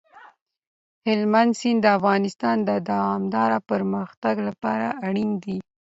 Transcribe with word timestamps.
هلمند 1.07 1.51
سیند 1.59 1.79
د 1.83 1.87
افغانستان 1.97 2.57
د 2.69 2.71
دوامداره 2.89 3.59
پرمختګ 3.69 4.35
لپاره 4.47 4.87
اړین 5.07 5.31
دي. 5.43 5.57